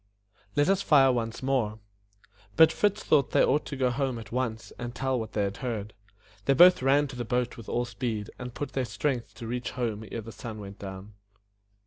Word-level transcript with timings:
Let 0.55 0.67
us 0.67 0.81
fire 0.81 1.11
once 1.11 1.43
more." 1.43 1.77
But 2.55 2.71
Fritz 2.71 3.03
thought 3.03 3.33
they 3.33 3.43
ought 3.45 3.67
to 3.67 3.75
go 3.75 3.91
home 3.91 4.17
at 4.17 4.31
once 4.31 4.73
and 4.79 4.95
tell 4.95 5.13
me 5.17 5.19
what 5.19 5.33
they 5.33 5.43
had 5.43 5.57
heard. 5.57 5.93
They 6.45 6.55
both 6.55 6.81
ran 6.81 7.05
to 7.09 7.15
the 7.15 7.23
boat 7.23 7.55
with 7.55 7.69
all 7.69 7.85
speed, 7.85 8.31
and 8.39 8.51
put 8.51 8.69
out 8.69 8.73
their 8.73 8.85
strength 8.85 9.35
to 9.35 9.45
reach 9.45 9.69
home 9.69 10.03
ere 10.11 10.21
the 10.21 10.31
sun 10.31 10.57
went 10.59 10.79
down. 10.79 11.13